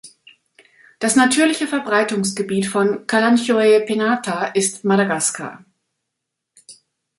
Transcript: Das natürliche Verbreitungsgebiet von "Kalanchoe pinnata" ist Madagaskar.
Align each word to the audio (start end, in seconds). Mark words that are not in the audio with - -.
Das 0.97 1.15
natürliche 1.15 1.67
Verbreitungsgebiet 1.67 2.65
von 2.65 3.05
"Kalanchoe 3.05 3.81
pinnata" 3.85 4.45
ist 4.47 4.83
Madagaskar. 4.83 5.63